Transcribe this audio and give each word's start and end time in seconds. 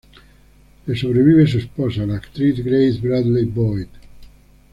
Le 0.87 0.95
sobrevive 0.95 1.45
su 1.45 1.59
esposa, 1.59 2.07
la 2.07 2.15
actriz 2.15 2.63
Grace 2.65 2.99
Bradley 2.99 3.45
Boyd. 3.45 3.85